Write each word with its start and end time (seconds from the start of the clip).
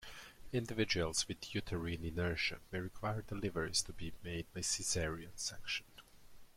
Individuals 0.51 1.27
with 1.27 1.53
uterine 1.53 2.03
inertia 2.03 2.57
may 2.71 2.79
require 2.79 3.21
deliveries 3.21 3.83
to 3.83 3.93
be 3.93 4.11
made 4.23 4.51
by 4.51 4.61
Caesarean 4.61 5.29
section. 5.37 5.85